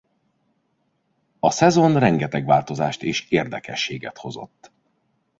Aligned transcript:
A 1.39 1.51
szezon 1.51 1.99
rengeteg 1.99 2.45
változást 2.45 3.03
és 3.03 3.29
érdekességet 3.31 4.17
hozott. 4.17 4.71